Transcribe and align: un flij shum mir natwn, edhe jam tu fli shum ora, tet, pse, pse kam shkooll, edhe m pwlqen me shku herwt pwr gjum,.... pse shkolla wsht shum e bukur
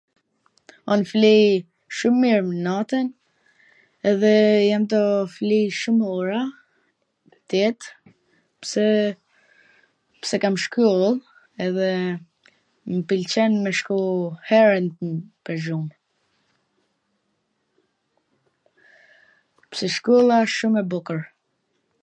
un 0.93 1.01
flij 1.11 1.43
shum 1.97 2.15
mir 2.21 2.41
natwn, 2.67 3.07
edhe 4.11 4.31
jam 4.69 4.85
tu 4.93 5.01
fli 5.33 5.59
shum 5.79 5.97
ora, 6.17 6.39
tet, 7.53 7.79
pse, 8.63 8.87
pse 10.23 10.35
kam 10.45 10.55
shkooll, 10.65 11.05
edhe 11.67 11.89
m 12.95 12.97
pwlqen 13.11 13.51
me 13.65 13.71
shku 13.81 13.97
herwt 14.53 14.87
pwr 15.43 15.55
gjum,.... 15.67 15.85
pse 19.69 19.85
shkolla 19.97 20.37
wsht 20.45 20.57
shum 20.61 20.73
e 20.83 20.87
bukur 20.95 21.21